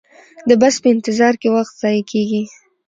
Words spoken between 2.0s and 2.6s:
کیږي